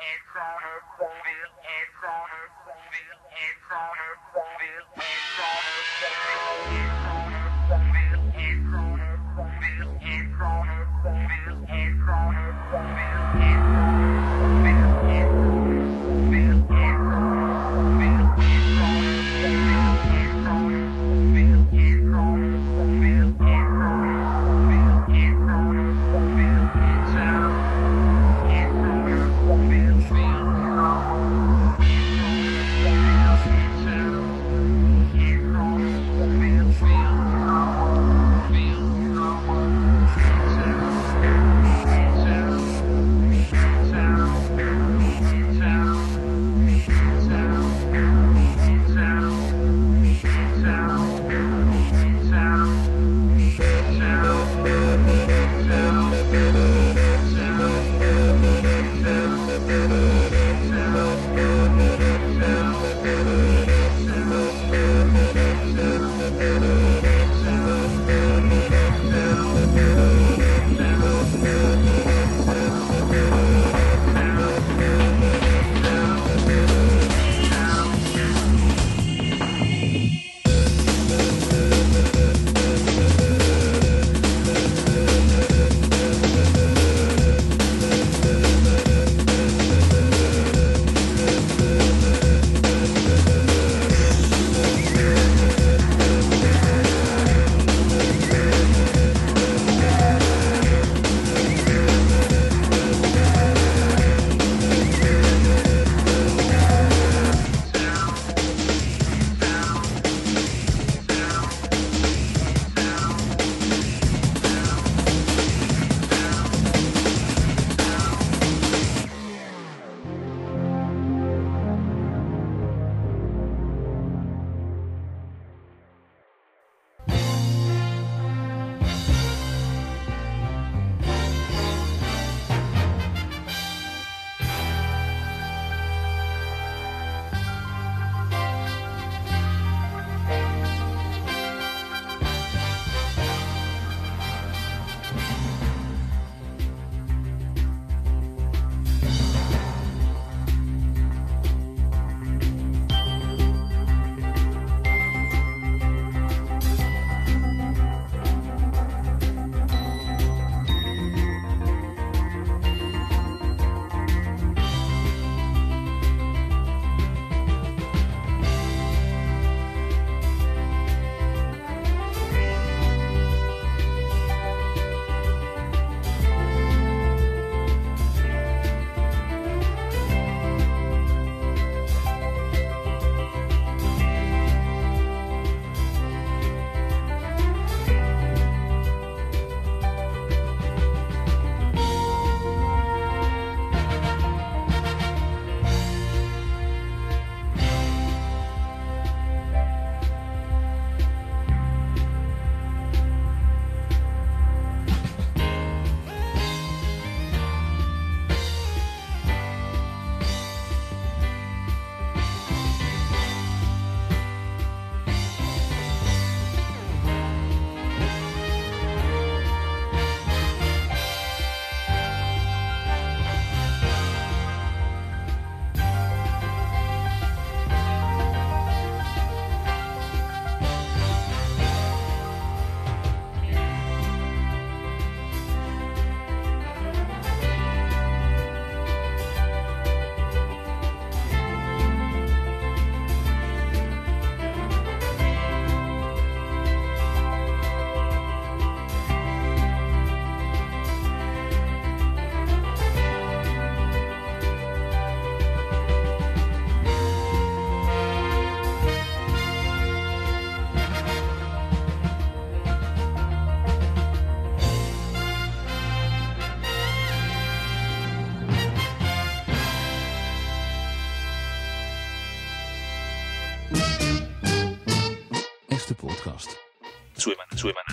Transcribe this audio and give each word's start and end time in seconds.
It's 0.00 0.32
on 0.32 0.62
her, 0.62 0.80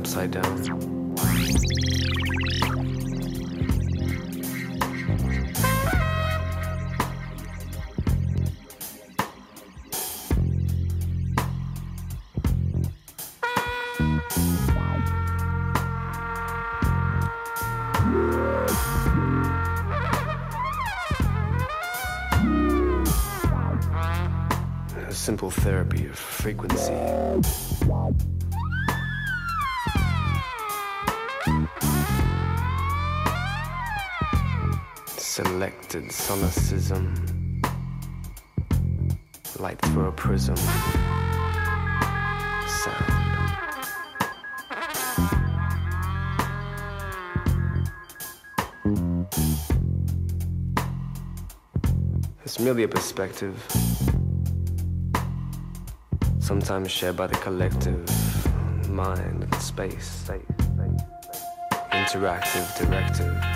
upside 0.00 0.30
down. 0.30 0.79
Selected 35.30 36.06
sonicism. 36.06 37.06
Light 39.60 39.80
through 39.80 40.08
a 40.08 40.10
prism. 40.10 40.56
Sound. 40.56 40.80
It's 52.44 52.58
merely 52.58 52.82
a 52.82 52.88
perspective, 52.88 53.54
sometimes 56.40 56.90
shared 56.90 57.16
by 57.16 57.28
the 57.28 57.36
collective 57.36 58.04
mind 58.88 59.44
and 59.44 59.54
space. 59.62 60.28
Interactive, 61.92 62.76
directive. 62.80 63.49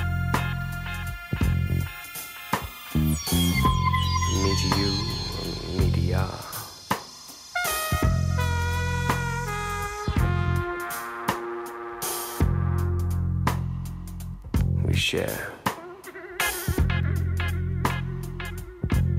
We 14.84 14.94
share. 14.94 15.52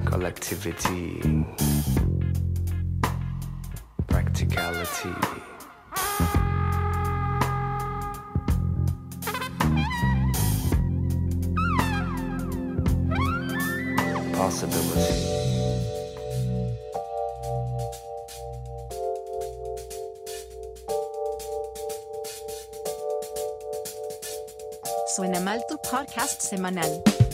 collectivity, 0.06 1.22
practicality. 4.08 5.45
Podcast 26.06 26.42
semanal. 26.42 27.25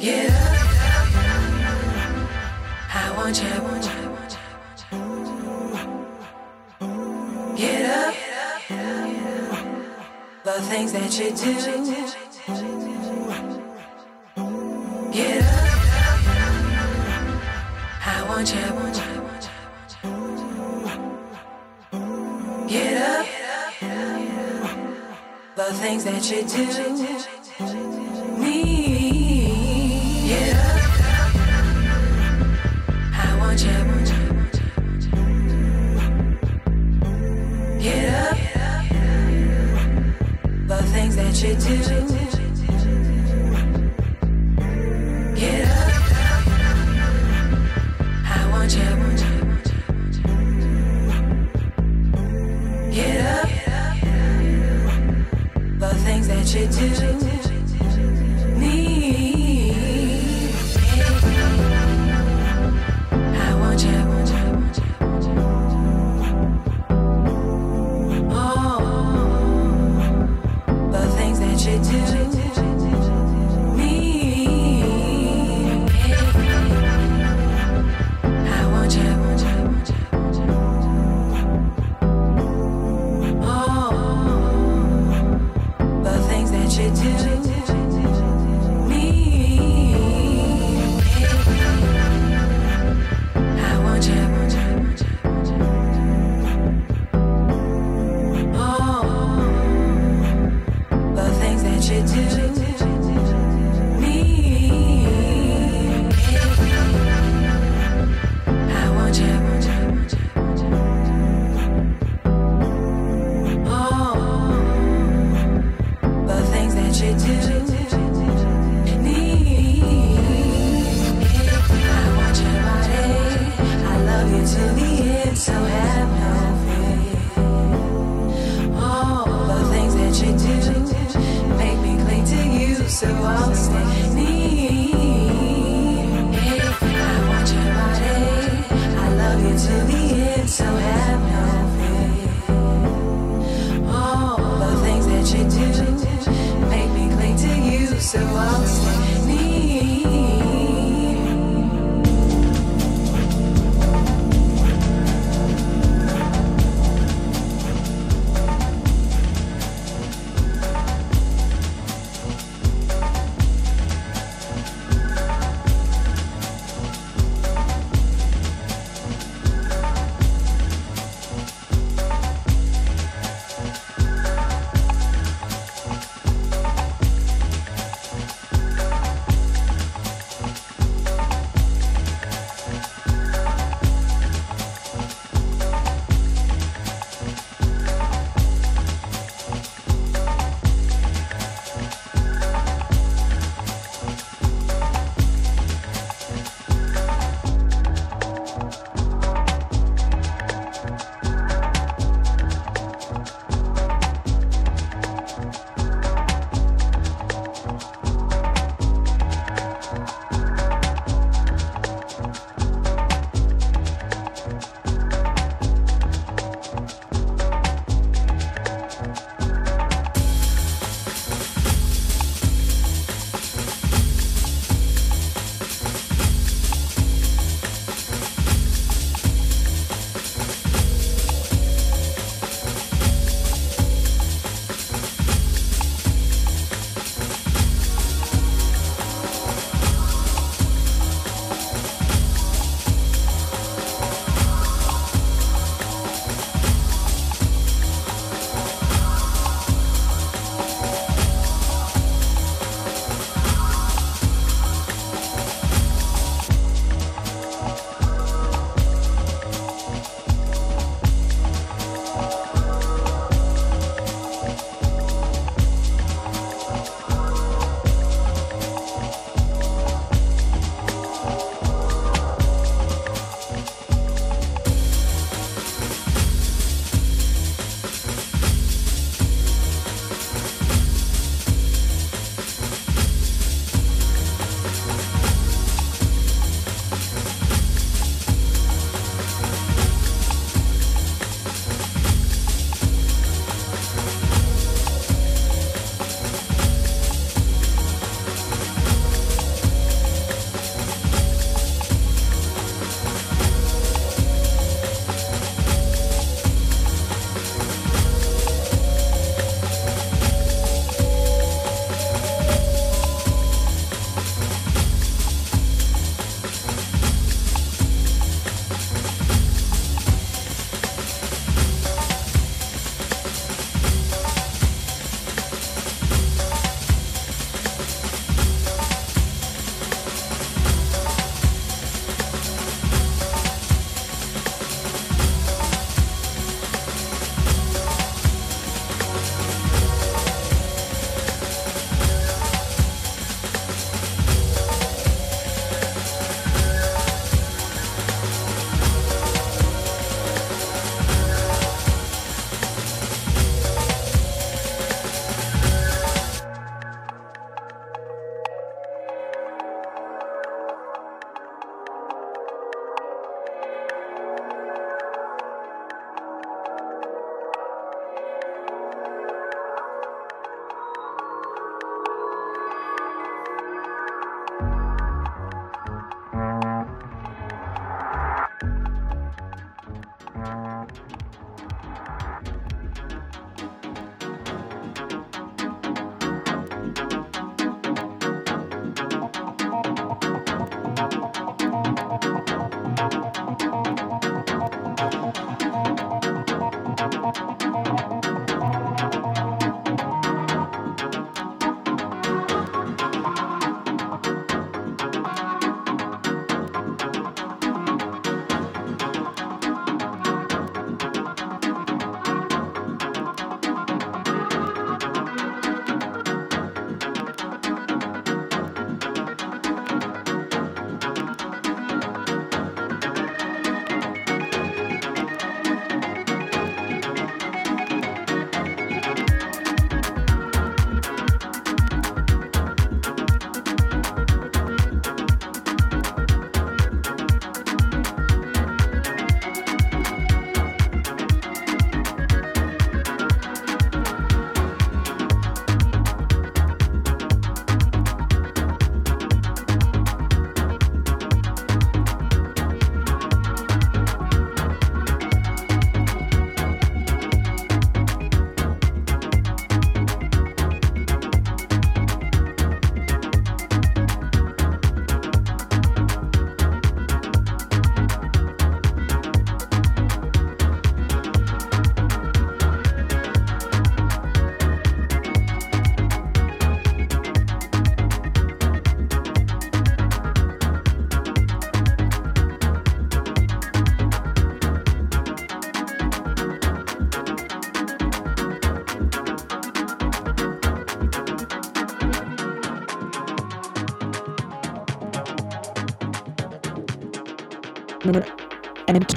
Get 0.00 0.30
up. 0.30 0.36
I 2.94 3.12
want 3.18 3.36
you. 3.36 3.50
Get 7.54 7.84
up. 7.84 8.14
The 10.42 10.52
things 10.62 10.92
that 10.94 11.18
you 11.18 11.30
do. 11.36 11.52
Get 15.12 15.44
up. 15.44 15.68
I 18.06 18.24
want 18.26 18.54
you. 18.54 18.60
Get 22.68 22.96
up. 22.96 23.26
The 25.56 25.74
things 25.74 26.04
that 26.04 26.30
you 26.30 26.42
do. 26.44 27.29